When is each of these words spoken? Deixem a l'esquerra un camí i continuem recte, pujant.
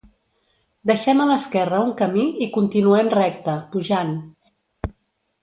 Deixem 0.91 1.19
a 1.25 1.27
l'esquerra 1.31 1.81
un 1.89 1.91
camí 1.99 2.23
i 2.47 2.49
continuem 2.57 3.13
recte, 3.19 3.55
pujant. 3.77 4.17